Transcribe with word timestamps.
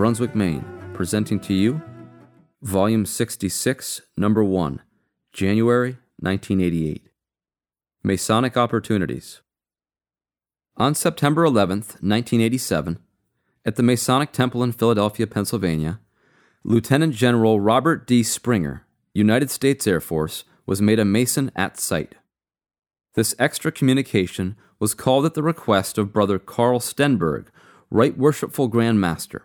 Brunswick, 0.00 0.34
Maine, 0.34 0.64
presenting 0.94 1.38
to 1.40 1.52
you 1.52 1.82
Volume 2.62 3.04
66, 3.04 4.00
Number 4.16 4.42
1, 4.42 4.80
January 5.30 5.98
1988. 6.18 7.06
Masonic 8.02 8.56
Opportunities. 8.56 9.42
On 10.78 10.94
September 10.94 11.44
11th, 11.44 12.00
1987, 12.00 12.98
at 13.66 13.76
the 13.76 13.82
Masonic 13.82 14.32
Temple 14.32 14.62
in 14.62 14.72
Philadelphia, 14.72 15.26
Pennsylvania, 15.26 16.00
Lieutenant 16.64 17.14
General 17.14 17.60
Robert 17.60 18.06
D. 18.06 18.22
Springer, 18.22 18.86
United 19.12 19.50
States 19.50 19.86
Air 19.86 20.00
Force, 20.00 20.44
was 20.64 20.80
made 20.80 20.98
a 20.98 21.04
Mason 21.04 21.52
at 21.54 21.78
sight. 21.78 22.14
This 23.16 23.34
extra 23.38 23.70
communication 23.70 24.56
was 24.78 24.94
called 24.94 25.26
at 25.26 25.34
the 25.34 25.42
request 25.42 25.98
of 25.98 26.10
Brother 26.10 26.38
Carl 26.38 26.80
Stenberg, 26.80 27.48
Right 27.90 28.16
Worshipful 28.16 28.68
Grand 28.68 28.98
Master. 28.98 29.44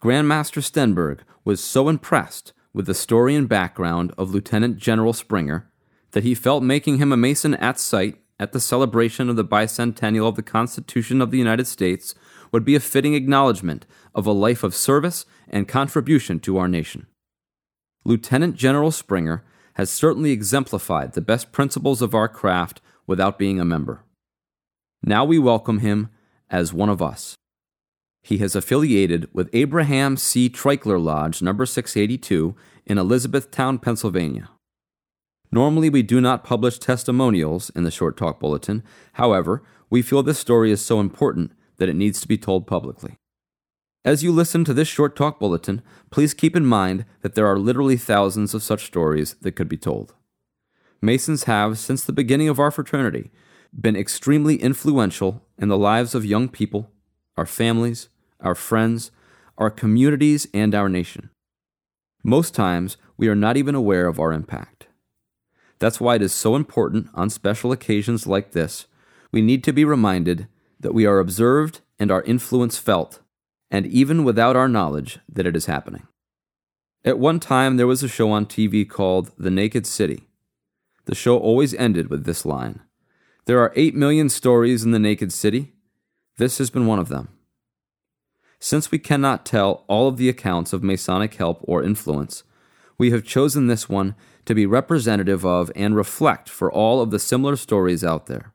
Grand 0.00 0.28
Master 0.28 0.60
Stenberg 0.60 1.20
was 1.44 1.62
so 1.62 1.88
impressed 1.88 2.52
with 2.74 2.84
the 2.84 2.94
story 2.94 3.34
and 3.34 3.48
background 3.48 4.12
of 4.18 4.30
Lieutenant 4.30 4.76
General 4.76 5.14
Springer 5.14 5.70
that 6.10 6.24
he 6.24 6.34
felt 6.34 6.62
making 6.62 6.98
him 6.98 7.12
a 7.12 7.16
Mason 7.16 7.54
at 7.54 7.80
sight 7.80 8.20
at 8.38 8.52
the 8.52 8.60
celebration 8.60 9.30
of 9.30 9.36
the 9.36 9.44
bicentennial 9.44 10.28
of 10.28 10.36
the 10.36 10.42
Constitution 10.42 11.22
of 11.22 11.30
the 11.30 11.38
United 11.38 11.66
States 11.66 12.14
would 12.52 12.64
be 12.64 12.74
a 12.74 12.80
fitting 12.80 13.14
acknowledgement 13.14 13.86
of 14.14 14.26
a 14.26 14.32
life 14.32 14.62
of 14.62 14.74
service 14.74 15.24
and 15.48 15.66
contribution 15.66 16.38
to 16.40 16.58
our 16.58 16.68
nation. 16.68 17.06
Lieutenant 18.04 18.54
General 18.54 18.90
Springer 18.90 19.44
has 19.74 19.90
certainly 19.90 20.30
exemplified 20.30 21.12
the 21.12 21.20
best 21.22 21.52
principles 21.52 22.02
of 22.02 22.14
our 22.14 22.28
craft 22.28 22.82
without 23.06 23.38
being 23.38 23.58
a 23.58 23.64
member. 23.64 24.04
Now 25.02 25.24
we 25.24 25.38
welcome 25.38 25.78
him 25.78 26.10
as 26.50 26.72
one 26.74 26.90
of 26.90 27.00
us. 27.00 27.34
He 28.26 28.38
has 28.38 28.56
affiliated 28.56 29.28
with 29.32 29.48
Abraham 29.52 30.16
C. 30.16 30.50
Treichler 30.50 31.00
Lodge, 31.00 31.42
number 31.42 31.64
682, 31.64 32.56
in 32.84 32.98
Elizabethtown, 32.98 33.78
Pennsylvania. 33.78 34.50
Normally, 35.52 35.88
we 35.88 36.02
do 36.02 36.20
not 36.20 36.42
publish 36.42 36.80
testimonials 36.80 37.70
in 37.76 37.84
the 37.84 37.90
Short 37.92 38.16
Talk 38.16 38.40
Bulletin. 38.40 38.82
However, 39.12 39.62
we 39.90 40.02
feel 40.02 40.24
this 40.24 40.40
story 40.40 40.72
is 40.72 40.84
so 40.84 40.98
important 40.98 41.52
that 41.76 41.88
it 41.88 41.94
needs 41.94 42.20
to 42.20 42.26
be 42.26 42.36
told 42.36 42.66
publicly. 42.66 43.16
As 44.04 44.24
you 44.24 44.32
listen 44.32 44.64
to 44.64 44.74
this 44.74 44.88
Short 44.88 45.14
Talk 45.14 45.38
Bulletin, 45.38 45.80
please 46.10 46.34
keep 46.34 46.56
in 46.56 46.66
mind 46.66 47.04
that 47.20 47.36
there 47.36 47.46
are 47.46 47.60
literally 47.60 47.96
thousands 47.96 48.54
of 48.54 48.62
such 48.64 48.86
stories 48.86 49.36
that 49.42 49.52
could 49.52 49.68
be 49.68 49.76
told. 49.76 50.16
Masons 51.00 51.44
have, 51.44 51.78
since 51.78 52.02
the 52.02 52.12
beginning 52.12 52.48
of 52.48 52.58
our 52.58 52.72
fraternity, 52.72 53.30
been 53.72 53.94
extremely 53.94 54.56
influential 54.56 55.44
in 55.56 55.68
the 55.68 55.78
lives 55.78 56.12
of 56.12 56.24
young 56.24 56.48
people, 56.48 56.90
our 57.36 57.46
families, 57.46 58.08
our 58.40 58.54
friends, 58.54 59.10
our 59.58 59.70
communities, 59.70 60.46
and 60.52 60.74
our 60.74 60.88
nation. 60.88 61.30
Most 62.22 62.54
times, 62.54 62.96
we 63.16 63.28
are 63.28 63.34
not 63.34 63.56
even 63.56 63.74
aware 63.74 64.06
of 64.06 64.18
our 64.18 64.32
impact. 64.32 64.86
That's 65.78 66.00
why 66.00 66.16
it 66.16 66.22
is 66.22 66.32
so 66.32 66.56
important 66.56 67.08
on 67.14 67.30
special 67.30 67.72
occasions 67.72 68.26
like 68.26 68.52
this, 68.52 68.86
we 69.32 69.42
need 69.42 69.62
to 69.64 69.72
be 69.72 69.84
reminded 69.84 70.48
that 70.80 70.94
we 70.94 71.06
are 71.06 71.18
observed 71.18 71.80
and 71.98 72.10
our 72.10 72.22
influence 72.22 72.78
felt, 72.78 73.20
and 73.70 73.86
even 73.86 74.24
without 74.24 74.56
our 74.56 74.68
knowledge 74.68 75.18
that 75.28 75.46
it 75.46 75.56
is 75.56 75.66
happening. 75.66 76.06
At 77.04 77.18
one 77.18 77.40
time, 77.40 77.76
there 77.76 77.86
was 77.86 78.02
a 78.02 78.08
show 78.08 78.30
on 78.30 78.46
TV 78.46 78.88
called 78.88 79.30
The 79.38 79.50
Naked 79.50 79.86
City. 79.86 80.24
The 81.04 81.14
show 81.14 81.38
always 81.38 81.74
ended 81.74 82.10
with 82.10 82.24
this 82.24 82.44
line 82.44 82.80
there 83.46 83.60
are 83.60 83.72
8 83.76 83.94
million 83.94 84.28
stories 84.28 84.84
in 84.84 84.90
the 84.90 84.98
naked 84.98 85.32
city. 85.32 85.72
This 86.36 86.58
has 86.58 86.68
been 86.68 86.86
one 86.86 86.98
of 86.98 87.08
them. 87.08 87.28
Since 88.58 88.90
we 88.90 88.98
cannot 88.98 89.44
tell 89.44 89.84
all 89.86 90.08
of 90.08 90.16
the 90.16 90.28
accounts 90.28 90.72
of 90.72 90.82
Masonic 90.82 91.34
help 91.34 91.60
or 91.62 91.82
influence, 91.82 92.42
we 92.98 93.10
have 93.10 93.24
chosen 93.24 93.66
this 93.66 93.88
one 93.88 94.14
to 94.46 94.54
be 94.54 94.64
representative 94.64 95.44
of 95.44 95.70
and 95.76 95.94
reflect 95.94 96.48
for 96.48 96.72
all 96.72 97.00
of 97.00 97.10
the 97.10 97.18
similar 97.18 97.56
stories 97.56 98.02
out 98.02 98.26
there. 98.26 98.54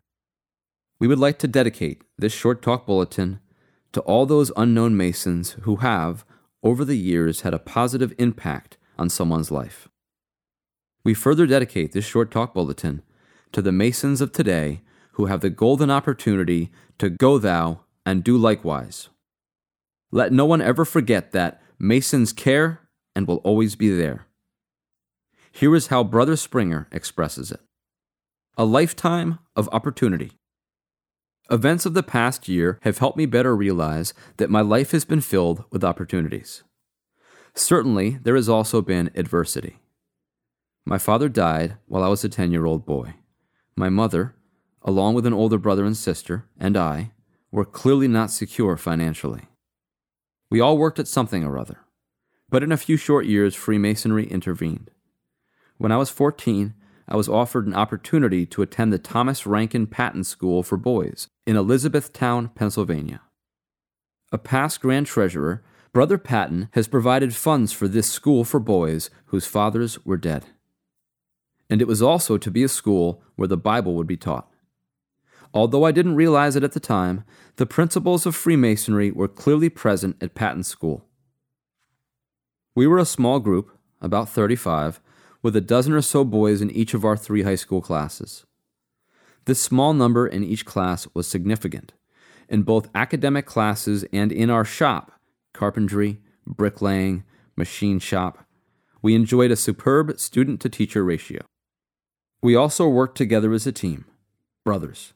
We 0.99 1.07
would 1.07 1.19
like 1.19 1.37
to 1.39 1.47
dedicate 1.47 2.03
this 2.17 2.33
short 2.33 2.61
talk 2.61 2.85
bulletin 2.85 3.39
to 3.91 4.01
all 4.01 4.25
those 4.25 4.51
unknown 4.55 4.95
Masons 4.95 5.51
who 5.61 5.77
have, 5.77 6.25
over 6.63 6.85
the 6.85 6.97
years, 6.97 7.41
had 7.41 7.53
a 7.53 7.59
positive 7.59 8.13
impact 8.17 8.77
on 8.97 9.09
someone's 9.09 9.51
life. 9.51 9.87
We 11.03 11.13
further 11.13 11.45
dedicate 11.45 11.91
this 11.91 12.05
short 12.05 12.31
talk 12.31 12.53
bulletin 12.53 13.01
to 13.51 13.61
the 13.61 13.71
Masons 13.71 14.21
of 14.21 14.31
today 14.31 14.81
who 15.13 15.25
have 15.25 15.41
the 15.41 15.49
golden 15.49 15.91
opportunity 15.91 16.71
to 16.99 17.09
go 17.09 17.37
thou 17.37 17.81
and 18.05 18.23
do 18.23 18.37
likewise. 18.37 19.09
Let 20.11 20.33
no 20.33 20.45
one 20.45 20.61
ever 20.61 20.83
forget 20.83 21.31
that 21.31 21.61
Masons 21.79 22.33
care 22.33 22.81
and 23.15 23.27
will 23.27 23.37
always 23.37 23.75
be 23.75 23.89
there. 23.89 24.27
Here 25.51 25.75
is 25.75 25.87
how 25.87 26.03
Brother 26.03 26.35
Springer 26.35 26.87
expresses 26.91 27.51
it 27.51 27.59
A 28.57 28.65
lifetime 28.65 29.39
of 29.55 29.69
opportunity. 29.71 30.33
Events 31.49 31.85
of 31.85 31.93
the 31.93 32.03
past 32.03 32.47
year 32.47 32.79
have 32.83 32.99
helped 32.99 33.17
me 33.17 33.25
better 33.25 33.55
realize 33.55 34.13
that 34.37 34.49
my 34.49 34.61
life 34.61 34.91
has 34.91 35.03
been 35.03 35.21
filled 35.21 35.65
with 35.71 35.83
opportunities. 35.83 36.63
Certainly, 37.53 38.19
there 38.23 38.35
has 38.35 38.47
also 38.47 38.81
been 38.81 39.11
adversity. 39.15 39.79
My 40.85 40.97
father 40.97 41.27
died 41.27 41.77
while 41.87 42.03
I 42.03 42.07
was 42.07 42.23
a 42.23 42.29
10 42.29 42.51
year 42.51 42.65
old 42.65 42.85
boy. 42.85 43.15
My 43.75 43.89
mother, 43.89 44.35
along 44.81 45.15
with 45.15 45.25
an 45.25 45.33
older 45.33 45.57
brother 45.57 45.85
and 45.85 45.95
sister, 45.95 46.45
and 46.59 46.77
I, 46.77 47.11
were 47.51 47.65
clearly 47.65 48.07
not 48.07 48.31
secure 48.31 48.77
financially. 48.77 49.47
We 50.51 50.59
all 50.59 50.77
worked 50.77 50.99
at 50.99 51.07
something 51.07 51.43
or 51.43 51.57
other, 51.57 51.79
but 52.47 52.61
in 52.61 52.71
a 52.71 52.77
few 52.77 52.95
short 52.95 53.25
years, 53.25 53.55
Freemasonry 53.55 54.27
intervened. 54.27 54.91
When 55.79 55.91
I 55.91 55.97
was 55.97 56.11
14, 56.11 56.75
I 57.07 57.15
was 57.15 57.27
offered 57.27 57.65
an 57.65 57.73
opportunity 57.73 58.45
to 58.45 58.61
attend 58.61 58.93
the 58.93 58.99
Thomas 58.99 59.47
Rankin 59.47 59.87
Patton 59.87 60.23
School 60.23 60.61
for 60.61 60.77
Boys 60.77 61.27
in 61.47 61.55
Elizabethtown, 61.55 62.49
Pennsylvania. 62.49 63.21
A 64.31 64.37
past 64.37 64.81
Grand 64.81 65.07
Treasurer, 65.07 65.63
Brother 65.91 66.19
Patton 66.19 66.69
has 66.73 66.87
provided 66.87 67.33
funds 67.33 67.73
for 67.73 67.87
this 67.87 68.07
school 68.07 68.43
for 68.43 68.59
boys 68.59 69.09
whose 69.25 69.47
fathers 69.47 70.05
were 70.05 70.17
dead 70.17 70.45
and 71.71 71.81
it 71.81 71.87
was 71.87 72.01
also 72.01 72.37
to 72.37 72.51
be 72.51 72.63
a 72.63 72.67
school 72.67 73.23
where 73.37 73.47
the 73.47 73.55
Bible 73.55 73.95
would 73.95 74.05
be 74.05 74.17
taught. 74.17 74.50
Although 75.53 75.83
I 75.83 75.91
didn't 75.91 76.15
realize 76.15 76.55
it 76.55 76.63
at 76.63 76.71
the 76.71 76.79
time, 76.79 77.23
the 77.57 77.65
principles 77.65 78.25
of 78.25 78.35
Freemasonry 78.35 79.11
were 79.11 79.27
clearly 79.27 79.69
present 79.69 80.15
at 80.21 80.35
Patton 80.35 80.63
School. 80.63 81.05
We 82.73 82.87
were 82.87 82.99
a 82.99 83.05
small 83.05 83.39
group, 83.39 83.77
about 84.01 84.29
35, 84.29 85.01
with 85.41 85.55
a 85.55 85.61
dozen 85.61 85.93
or 85.93 86.01
so 86.01 86.23
boys 86.23 86.61
in 86.61 86.71
each 86.71 86.93
of 86.93 87.03
our 87.03 87.17
three 87.17 87.43
high 87.43 87.55
school 87.55 87.81
classes. 87.81 88.45
This 89.45 89.61
small 89.61 89.93
number 89.93 90.27
in 90.27 90.43
each 90.43 90.65
class 90.65 91.07
was 91.13 91.27
significant. 91.27 91.93
In 92.47 92.63
both 92.63 92.89
academic 92.93 93.45
classes 93.45 94.05
and 94.13 94.31
in 94.31 94.49
our 94.49 94.63
shop, 94.63 95.11
carpentry, 95.53 96.19
bricklaying, 96.45 97.23
machine 97.55 97.99
shop, 97.99 98.45
we 99.01 99.15
enjoyed 99.15 99.51
a 99.51 99.55
superb 99.55 100.17
student 100.19 100.61
to 100.61 100.69
teacher 100.69 101.03
ratio. 101.03 101.41
We 102.41 102.55
also 102.55 102.87
worked 102.87 103.17
together 103.17 103.51
as 103.53 103.67
a 103.67 103.71
team, 103.71 104.05
brothers. 104.63 105.13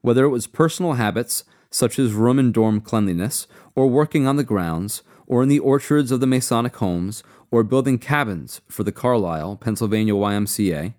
Whether 0.00 0.24
it 0.24 0.30
was 0.30 0.46
personal 0.46 0.94
habits, 0.94 1.44
such 1.70 1.98
as 1.98 2.12
room 2.12 2.38
and 2.38 2.52
dorm 2.52 2.80
cleanliness, 2.80 3.46
or 3.74 3.86
working 3.86 4.26
on 4.26 4.36
the 4.36 4.44
grounds, 4.44 5.02
or 5.26 5.42
in 5.42 5.48
the 5.48 5.58
orchards 5.58 6.10
of 6.10 6.20
the 6.20 6.26
Masonic 6.26 6.76
homes, 6.76 7.22
or 7.50 7.62
building 7.62 7.98
cabins 7.98 8.60
for 8.68 8.82
the 8.82 8.92
Carlisle, 8.92 9.56
Pennsylvania 9.56 10.14
YMCA, 10.14 10.94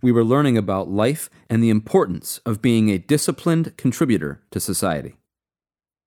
we 0.00 0.12
were 0.12 0.24
learning 0.24 0.56
about 0.56 0.88
life 0.88 1.28
and 1.50 1.62
the 1.62 1.70
importance 1.70 2.38
of 2.46 2.62
being 2.62 2.88
a 2.88 2.98
disciplined 2.98 3.76
contributor 3.76 4.42
to 4.50 4.60
society. 4.60 5.16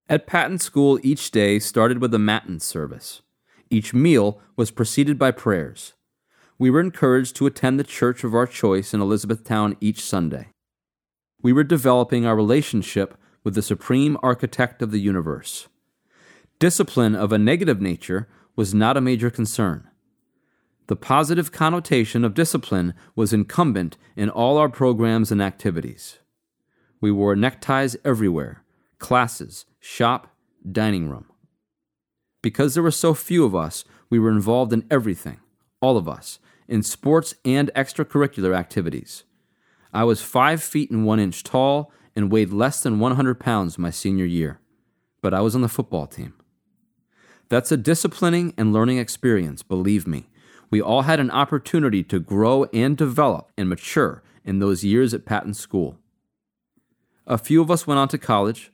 At 0.07 0.27
Patton 0.27 0.59
School, 0.59 0.99
each 1.03 1.31
day 1.31 1.59
started 1.59 2.01
with 2.01 2.13
a 2.13 2.19
Matins 2.19 2.63
service. 2.63 3.21
Each 3.69 3.93
meal 3.93 4.41
was 4.55 4.71
preceded 4.71 5.17
by 5.17 5.31
prayers 5.31 5.93
we 6.61 6.69
were 6.69 6.79
encouraged 6.79 7.35
to 7.35 7.47
attend 7.47 7.79
the 7.79 7.83
church 7.83 8.23
of 8.23 8.35
our 8.35 8.45
choice 8.45 8.93
in 8.93 9.01
Elizabethtown 9.01 9.75
each 9.81 9.99
Sunday. 9.99 10.49
We 11.41 11.53
were 11.53 11.63
developing 11.63 12.25
our 12.25 12.35
relationship 12.35 13.17
with 13.43 13.55
the 13.55 13.61
supreme 13.61 14.17
architect 14.21 14.81
of 14.81 14.91
the 14.91 14.99
universe. 14.99 15.67
Discipline 16.59 17.15
of 17.15 17.31
a 17.31 17.39
negative 17.39 17.81
nature 17.81 18.27
was 18.55 18.73
not 18.73 18.97
a 18.97 19.01
major 19.01 19.29
concern. 19.29 19.88
The 20.88 20.95
positive 20.95 21.51
connotation 21.51 22.23
of 22.23 22.33
discipline 22.33 22.93
was 23.15 23.33
incumbent 23.33 23.97
in 24.15 24.29
all 24.29 24.57
our 24.57 24.69
programs 24.69 25.31
and 25.31 25.41
activities. 25.41 26.19
We 26.99 27.11
wore 27.11 27.35
neckties 27.35 27.95
everywhere 28.05 28.63
classes, 28.99 29.65
shop, 29.79 30.27
dining 30.69 31.09
room. 31.09 31.25
Because 32.43 32.75
there 32.75 32.83
were 32.83 32.91
so 32.91 33.15
few 33.15 33.43
of 33.43 33.55
us, 33.55 33.83
we 34.11 34.19
were 34.19 34.29
involved 34.29 34.71
in 34.71 34.85
everything, 34.91 35.39
all 35.81 35.97
of 35.97 36.07
us, 36.07 36.38
in 36.67 36.83
sports 36.83 37.33
and 37.43 37.71
extracurricular 37.75 38.55
activities. 38.55 39.23
I 39.93 40.03
was 40.03 40.21
five 40.21 40.63
feet 40.63 40.91
and 40.91 41.05
one 41.05 41.19
inch 41.19 41.43
tall 41.43 41.91
and 42.15 42.31
weighed 42.31 42.51
less 42.51 42.81
than 42.81 42.99
100 42.99 43.39
pounds 43.39 43.77
my 43.77 43.89
senior 43.89 44.25
year, 44.25 44.59
but 45.21 45.33
I 45.33 45.41
was 45.41 45.55
on 45.55 45.61
the 45.61 45.69
football 45.69 46.07
team. 46.07 46.33
That's 47.49 47.71
a 47.71 47.77
disciplining 47.77 48.53
and 48.57 48.71
learning 48.71 48.97
experience, 48.97 49.63
believe 49.63 50.07
me. 50.07 50.29
We 50.69 50.81
all 50.81 51.01
had 51.01 51.19
an 51.19 51.31
opportunity 51.31 52.03
to 52.03 52.19
grow 52.19 52.63
and 52.73 52.95
develop 52.95 53.51
and 53.57 53.67
mature 53.67 54.23
in 54.45 54.59
those 54.59 54.85
years 54.85 55.13
at 55.13 55.25
Patton 55.25 55.53
School. 55.53 55.97
A 57.27 57.38
few 57.38 57.61
of 57.61 57.69
us 57.69 57.85
went 57.85 57.99
on 57.99 58.07
to 58.09 58.17
college. 58.17 58.71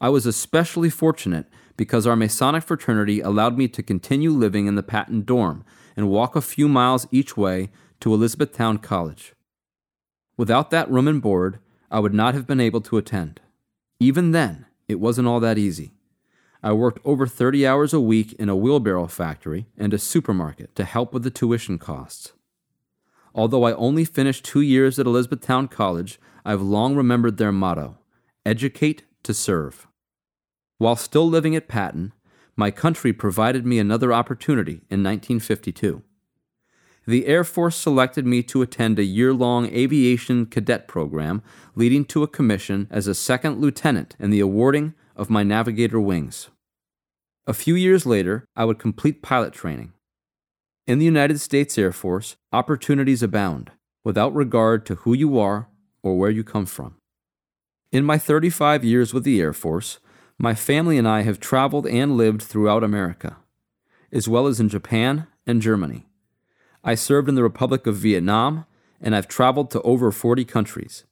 I 0.00 0.10
was 0.10 0.26
especially 0.26 0.90
fortunate 0.90 1.46
because 1.76 2.06
our 2.06 2.16
Masonic 2.16 2.62
fraternity 2.62 3.20
allowed 3.20 3.56
me 3.56 3.68
to 3.68 3.82
continue 3.82 4.30
living 4.30 4.66
in 4.66 4.74
the 4.74 4.82
Patton 4.82 5.22
dorm 5.22 5.64
and 5.96 6.10
walk 6.10 6.36
a 6.36 6.40
few 6.40 6.68
miles 6.68 7.06
each 7.10 7.36
way 7.36 7.70
to 8.00 8.12
Elizabethtown 8.12 8.78
College. 8.78 9.33
Without 10.36 10.70
that 10.70 10.90
room 10.90 11.08
and 11.08 11.22
board, 11.22 11.58
I 11.90 12.00
would 12.00 12.14
not 12.14 12.34
have 12.34 12.46
been 12.46 12.60
able 12.60 12.80
to 12.82 12.96
attend. 12.96 13.40
Even 14.00 14.32
then, 14.32 14.66
it 14.88 15.00
wasn't 15.00 15.28
all 15.28 15.40
that 15.40 15.58
easy. 15.58 15.92
I 16.62 16.72
worked 16.72 17.00
over 17.04 17.26
30 17.26 17.66
hours 17.66 17.92
a 17.92 18.00
week 18.00 18.32
in 18.34 18.48
a 18.48 18.56
wheelbarrow 18.56 19.06
factory 19.06 19.66
and 19.76 19.92
a 19.92 19.98
supermarket 19.98 20.74
to 20.76 20.84
help 20.84 21.12
with 21.12 21.22
the 21.22 21.30
tuition 21.30 21.78
costs. 21.78 22.32
Although 23.34 23.64
I 23.64 23.74
only 23.74 24.04
finished 24.04 24.44
two 24.44 24.60
years 24.60 24.98
at 24.98 25.06
Elizabethtown 25.06 25.68
College, 25.68 26.18
I've 26.44 26.62
long 26.62 26.96
remembered 26.96 27.36
their 27.36 27.52
motto 27.52 27.98
educate 28.46 29.04
to 29.22 29.32
serve. 29.32 29.86
While 30.78 30.96
still 30.96 31.28
living 31.28 31.56
at 31.56 31.68
Patton, 31.68 32.12
my 32.56 32.70
country 32.70 33.12
provided 33.12 33.64
me 33.64 33.78
another 33.78 34.12
opportunity 34.12 34.82
in 34.90 35.02
1952 35.02 36.02
the 37.06 37.26
Air 37.26 37.44
Force 37.44 37.76
selected 37.76 38.26
me 38.26 38.42
to 38.44 38.62
attend 38.62 38.98
a 38.98 39.04
year 39.04 39.34
long 39.34 39.66
aviation 39.66 40.46
cadet 40.46 40.88
program, 40.88 41.42
leading 41.74 42.04
to 42.06 42.22
a 42.22 42.28
commission 42.28 42.88
as 42.90 43.06
a 43.06 43.14
second 43.14 43.60
lieutenant 43.60 44.16
and 44.18 44.32
the 44.32 44.40
awarding 44.40 44.94
of 45.14 45.30
my 45.30 45.42
navigator 45.42 46.00
wings. 46.00 46.48
A 47.46 47.52
few 47.52 47.74
years 47.74 48.06
later, 48.06 48.46
I 48.56 48.64
would 48.64 48.78
complete 48.78 49.22
pilot 49.22 49.52
training. 49.52 49.92
In 50.86 50.98
the 50.98 51.04
United 51.04 51.40
States 51.40 51.76
Air 51.76 51.92
Force, 51.92 52.36
opportunities 52.52 53.22
abound, 53.22 53.70
without 54.02 54.34
regard 54.34 54.86
to 54.86 54.96
who 54.96 55.14
you 55.14 55.38
are 55.38 55.68
or 56.02 56.18
where 56.18 56.30
you 56.30 56.44
come 56.44 56.66
from. 56.66 56.96
In 57.92 58.04
my 58.04 58.18
35 58.18 58.82
years 58.82 59.14
with 59.14 59.24
the 59.24 59.40
Air 59.40 59.52
Force, 59.52 59.98
my 60.38 60.54
family 60.54 60.98
and 60.98 61.06
I 61.06 61.22
have 61.22 61.38
traveled 61.38 61.86
and 61.86 62.16
lived 62.16 62.42
throughout 62.42 62.82
America, 62.82 63.36
as 64.10 64.26
well 64.26 64.46
as 64.46 64.58
in 64.58 64.68
Japan 64.68 65.26
and 65.46 65.62
Germany. 65.62 66.06
I 66.84 66.94
served 66.94 67.30
in 67.30 67.34
the 67.34 67.42
Republic 67.42 67.86
of 67.86 67.96
Vietnam, 67.96 68.66
and 69.00 69.16
I've 69.16 69.26
traveled 69.26 69.70
to 69.70 69.80
over 69.82 70.12
40 70.12 70.44
countries. 70.44 71.04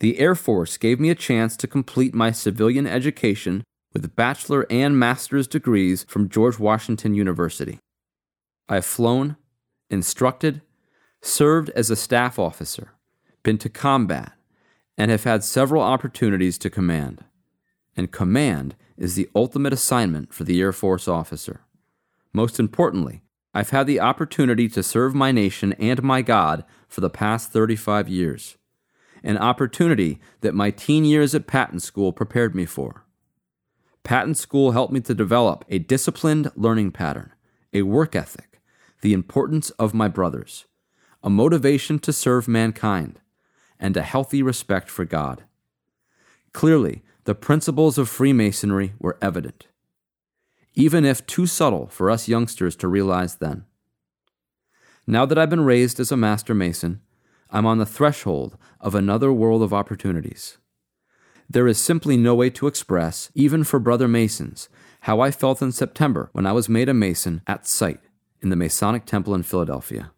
The 0.00 0.18
Air 0.18 0.34
Force 0.34 0.76
gave 0.76 1.00
me 1.00 1.08
a 1.08 1.14
chance 1.14 1.56
to 1.56 1.66
complete 1.66 2.14
my 2.14 2.30
civilian 2.30 2.86
education 2.86 3.64
with 3.92 4.14
bachelor 4.14 4.66
and 4.70 4.98
master's 4.98 5.46
degrees 5.46 6.04
from 6.08 6.28
George 6.28 6.58
Washington 6.58 7.14
University. 7.14 7.78
I 8.68 8.76
have 8.76 8.84
flown, 8.84 9.36
instructed, 9.88 10.60
served 11.22 11.70
as 11.70 11.90
a 11.90 11.96
staff 11.96 12.38
officer, 12.38 12.92
been 13.42 13.58
to 13.58 13.68
combat, 13.68 14.32
and 14.96 15.10
have 15.10 15.24
had 15.24 15.42
several 15.42 15.82
opportunities 15.82 16.58
to 16.58 16.70
command. 16.70 17.24
And 17.96 18.12
command 18.12 18.76
is 18.96 19.14
the 19.14 19.28
ultimate 19.34 19.72
assignment 19.72 20.32
for 20.32 20.44
the 20.44 20.60
Air 20.60 20.72
Force 20.72 21.08
officer. 21.08 21.62
Most 22.32 22.60
importantly, 22.60 23.22
I've 23.52 23.70
had 23.70 23.86
the 23.86 24.00
opportunity 24.00 24.68
to 24.68 24.82
serve 24.82 25.14
my 25.14 25.32
nation 25.32 25.72
and 25.74 26.02
my 26.02 26.22
God 26.22 26.64
for 26.88 27.00
the 27.00 27.10
past 27.10 27.52
35 27.52 28.08
years, 28.08 28.56
an 29.24 29.38
opportunity 29.38 30.20
that 30.40 30.54
my 30.54 30.70
teen 30.70 31.04
years 31.04 31.34
at 31.34 31.48
Patton 31.48 31.80
School 31.80 32.12
prepared 32.12 32.54
me 32.54 32.64
for. 32.64 33.04
Patton 34.04 34.34
School 34.34 34.70
helped 34.70 34.92
me 34.92 35.00
to 35.00 35.14
develop 35.14 35.64
a 35.68 35.80
disciplined 35.80 36.52
learning 36.54 36.92
pattern, 36.92 37.32
a 37.72 37.82
work 37.82 38.14
ethic, 38.14 38.60
the 39.00 39.12
importance 39.12 39.70
of 39.70 39.94
my 39.94 40.06
brothers, 40.06 40.66
a 41.22 41.30
motivation 41.30 41.98
to 41.98 42.12
serve 42.12 42.46
mankind, 42.46 43.18
and 43.80 43.96
a 43.96 44.02
healthy 44.02 44.42
respect 44.42 44.88
for 44.88 45.04
God. 45.04 45.44
Clearly, 46.52 47.02
the 47.24 47.34
principles 47.34 47.98
of 47.98 48.08
Freemasonry 48.08 48.94
were 48.98 49.18
evident 49.20 49.66
even 50.74 51.04
if 51.04 51.26
too 51.26 51.46
subtle 51.46 51.88
for 51.88 52.10
us 52.10 52.28
youngsters 52.28 52.76
to 52.76 52.88
realize 52.88 53.36
then. 53.36 53.64
Now 55.06 55.26
that 55.26 55.38
I've 55.38 55.50
been 55.50 55.64
raised 55.64 55.98
as 55.98 56.12
a 56.12 56.16
master 56.16 56.54
mason, 56.54 57.00
I'm 57.50 57.66
on 57.66 57.78
the 57.78 57.86
threshold 57.86 58.56
of 58.80 58.94
another 58.94 59.32
world 59.32 59.62
of 59.62 59.72
opportunities. 59.72 60.58
There 61.48 61.66
is 61.66 61.78
simply 61.78 62.16
no 62.16 62.34
way 62.34 62.48
to 62.50 62.68
express, 62.68 63.30
even 63.34 63.64
for 63.64 63.80
brother 63.80 64.06
masons, 64.06 64.68
how 65.00 65.20
I 65.20 65.32
felt 65.32 65.60
in 65.60 65.72
September 65.72 66.30
when 66.32 66.46
I 66.46 66.52
was 66.52 66.68
made 66.68 66.88
a 66.88 66.94
mason 66.94 67.42
at 67.46 67.66
sight 67.66 68.00
in 68.40 68.50
the 68.50 68.56
Masonic 68.56 69.04
Temple 69.04 69.34
in 69.34 69.42
Philadelphia. 69.42 70.12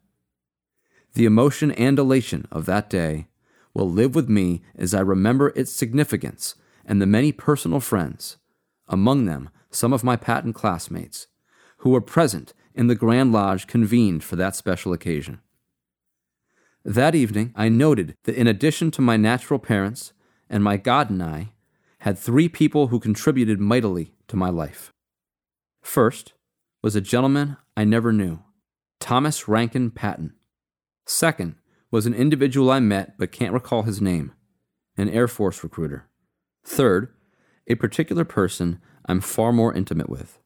The 1.14 1.24
emotion 1.24 1.72
and 1.72 1.98
elation 1.98 2.46
of 2.50 2.66
that 2.66 2.90
day 2.90 3.28
will 3.72 3.90
live 3.90 4.14
with 4.14 4.28
me 4.28 4.62
as 4.76 4.92
I 4.92 5.00
remember 5.00 5.52
its 5.56 5.72
significance 5.72 6.54
and 6.84 7.00
the 7.00 7.06
many 7.06 7.32
personal 7.32 7.80
friends, 7.80 8.36
among 8.88 9.24
them 9.24 9.48
some 9.72 9.92
of 9.92 10.04
my 10.04 10.16
Patton 10.16 10.52
classmates, 10.52 11.26
who 11.78 11.90
were 11.90 12.00
present 12.00 12.54
in 12.74 12.86
the 12.86 12.94
Grand 12.94 13.32
Lodge 13.32 13.66
convened 13.66 14.22
for 14.22 14.36
that 14.36 14.56
special 14.56 14.92
occasion. 14.92 15.40
That 16.84 17.14
evening, 17.14 17.52
I 17.54 17.68
noted 17.68 18.16
that 18.24 18.34
in 18.34 18.46
addition 18.46 18.90
to 18.92 19.02
my 19.02 19.16
natural 19.16 19.58
parents 19.58 20.12
and 20.48 20.62
my 20.62 20.76
God 20.76 21.10
and 21.10 21.22
I, 21.22 21.52
had 22.00 22.18
three 22.18 22.48
people 22.48 22.88
who 22.88 22.98
contributed 22.98 23.60
mightily 23.60 24.12
to 24.26 24.36
my 24.36 24.50
life. 24.50 24.92
First 25.82 26.32
was 26.82 26.96
a 26.96 27.00
gentleman 27.00 27.56
I 27.76 27.84
never 27.84 28.12
knew, 28.12 28.40
Thomas 28.98 29.46
Rankin 29.46 29.92
Patton. 29.92 30.34
Second 31.06 31.54
was 31.92 32.06
an 32.06 32.14
individual 32.14 32.70
I 32.70 32.80
met 32.80 33.16
but 33.18 33.30
can't 33.30 33.52
recall 33.52 33.82
his 33.82 34.00
name, 34.00 34.32
an 34.96 35.08
Air 35.08 35.28
Force 35.28 35.62
recruiter. 35.62 36.08
Third, 36.64 37.14
a 37.66 37.74
particular 37.74 38.24
person 38.24 38.80
I'm 39.06 39.20
far 39.20 39.52
more 39.52 39.74
intimate 39.74 40.08
with. 40.08 40.38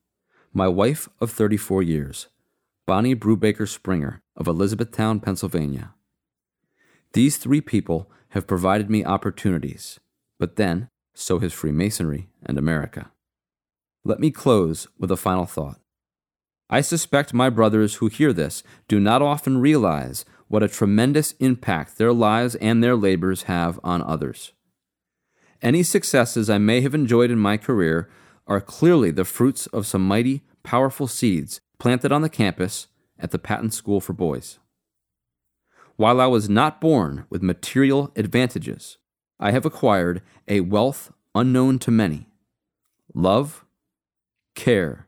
My 0.53 0.69
wife 0.69 1.09
of 1.21 1.31
34 1.31 1.83
years, 1.83 2.29
Bonnie 2.87 3.17
Brubaker 3.17 3.69
Springer 3.69 4.23
of 4.37 4.47
Elizabethtown, 4.47 5.21
Pennsylvania. 5.21 5.93
These 7.13 7.37
three 7.37 7.61
people 7.61 8.11
have 8.31 8.47
provided 8.47 8.91
me 8.91 9.05
opportunities, 9.05 10.01
but 10.39 10.57
then 10.57 10.89
so 11.15 11.39
has 11.39 11.53
Freemasonry 11.53 12.29
and 12.45 12.59
America. 12.59 13.11
Let 14.05 14.21
me 14.21 14.31
close 14.31 14.87
with 14.99 15.11
a 15.11 15.17
final 15.17 15.47
thought. 15.47 15.81
I 16.69 16.81
suspect 16.81 17.33
my 17.33 17.49
brothers 17.49 17.97
who 17.97 18.09
hear 18.09 18.33
this 18.33 18.63
do 18.89 19.01
not 19.01 19.23
often 19.23 19.59
realize 19.59 20.25
what 20.49 20.63
a 20.63 20.69
tremendous 20.69 21.33
impact 21.33 21.97
their 21.97 22.13
lives 22.13 22.55
and 22.57 22.83
their 22.83 22.97
labors 22.97 23.45
have 23.45 23.81
on 23.83 24.03
others. 24.03 24.53
Any 25.63 25.83
successes 25.83 26.51
I 26.51 26.59
may 26.59 26.81
have 26.83 26.95
enjoyed 26.95 27.31
in 27.31 27.39
my 27.39 27.57
career 27.57 28.11
are 28.47 28.61
clearly 28.61 29.11
the 29.11 29.25
fruits 29.25 29.67
of 29.69 29.87
some 29.87 30.07
mighty, 30.07 30.43
powerful 30.63 31.07
seeds 31.07 31.61
planted 31.79 32.13
on 32.13 32.23
the 32.23 32.29
campus 32.29 32.89
at 33.19 33.31
the 33.31 33.39
Patton 33.39 33.71
School 33.71 34.01
for 34.01 34.13
Boys. 34.13 34.59
While 35.97 36.21
I 36.21 36.27
was 36.27 36.49
not 36.49 36.81
born 36.81 37.25
with 37.31 37.43
material 37.43 38.13
advantages, 38.17 38.99
I 39.41 39.51
have 39.51 39.65
acquired 39.65 40.23
a 40.47 40.61
wealth 40.61 41.13
unknown 41.35 41.79
to 41.81 41.91
many 41.91 42.29
love, 43.15 43.65
care, 44.55 45.07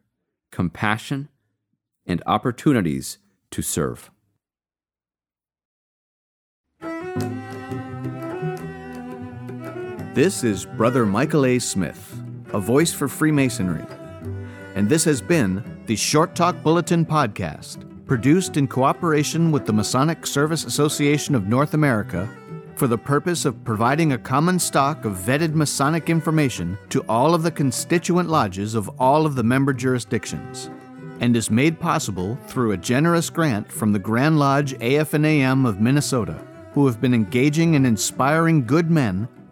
compassion, 0.51 1.29
and 2.07 2.23
opportunities 2.27 3.19
to 3.51 3.61
serve. 3.61 4.11
This 10.19 10.43
is 10.43 10.67
Brother 10.67 11.07
Michael 11.07 11.47
A. 11.47 11.61
Smith 11.61 12.21
a 12.53 12.59
voice 12.59 12.93
for 12.93 13.07
Freemasonry. 13.07 13.85
And 14.75 14.89
this 14.89 15.05
has 15.05 15.23
been 15.23 15.63
the 15.87 15.95
Short 15.95 16.35
Talk 16.35 16.61
Bulletin 16.65 17.07
Podcast, 17.07 17.85
produced 18.05 18.57
in 18.57 18.67
cooperation 18.67 19.53
with 19.53 19.65
the 19.65 19.73
Masonic 19.73 20.27
Service 20.27 20.65
Association 20.65 21.37
of 21.37 21.47
North 21.47 21.73
America 21.73 22.29
for 22.75 22.89
the 22.89 22.99
purpose 22.99 23.45
of 23.45 23.63
providing 23.63 24.11
a 24.11 24.19
common 24.19 24.59
stock 24.59 25.05
of 25.05 25.13
vetted 25.13 25.55
Masonic 25.55 26.11
information 26.11 26.77
to 26.89 27.05
all 27.09 27.33
of 27.33 27.45
the 27.45 27.53
constituent 27.53 28.29
lodges 28.29 28.75
of 28.75 28.91
all 28.99 29.25
of 29.25 29.37
the 29.37 29.45
member 29.45 29.73
jurisdictions, 29.73 30.69
and 31.21 31.37
is 31.37 31.49
made 31.49 31.79
possible 31.79 32.37
through 32.49 32.73
a 32.73 32.77
generous 32.77 33.31
grant 33.31 33.71
from 33.71 33.93
the 33.93 34.01
Grand 34.01 34.37
Lodge 34.37 34.73
AF&AM 34.83 35.65
of 35.65 35.81
Minnesota, 35.81 36.45
who 36.73 36.87
have 36.87 37.01
been 37.01 37.15
engaging 37.15 37.77
and 37.77 37.87
inspiring 37.87 38.67
good 38.67 38.91
men 38.91 39.29